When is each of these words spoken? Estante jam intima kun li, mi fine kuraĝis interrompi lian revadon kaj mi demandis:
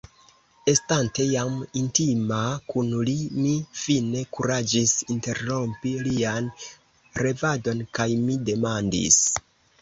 Estante 0.71 1.25
jam 1.31 1.57
intima 1.81 2.39
kun 2.71 2.89
li, 3.09 3.13
mi 3.41 3.51
fine 3.81 4.23
kuraĝis 4.37 4.95
interrompi 5.17 5.93
lian 6.09 6.49
revadon 7.25 7.85
kaj 8.01 8.09
mi 8.25 8.41
demandis: 8.51 9.23